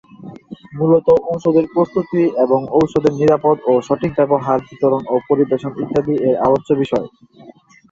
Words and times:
মূলত 0.77 1.07
ঔষধের 1.27 1.65
প্রস্তুতি 1.73 2.21
এবং 2.43 2.59
ঔষধের 2.77 3.13
নিরাপদ 3.21 3.57
ও 3.65 3.83
সঠিক 3.87 4.11
ব্যবহার, 4.19 4.57
বিতরণ 4.67 5.03
ও 5.07 5.25
পরিবেশন, 5.29 5.71
ইত্যাদি 5.83 6.13
এর 6.27 6.35
আলোচ্য 6.45 6.69
বিষয়। 6.81 7.07